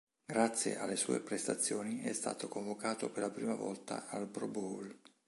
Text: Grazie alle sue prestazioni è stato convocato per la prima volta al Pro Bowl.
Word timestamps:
Grazie 0.25 0.77
alle 0.77 0.95
sue 0.95 1.19
prestazioni 1.19 1.99
è 2.01 2.11
stato 2.13 2.47
convocato 2.47 3.11
per 3.11 3.21
la 3.21 3.29
prima 3.29 3.53
volta 3.53 4.07
al 4.07 4.25
Pro 4.25 4.47
Bowl. 4.47 4.99